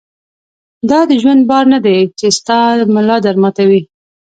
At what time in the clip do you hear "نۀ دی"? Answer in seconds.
1.71-1.99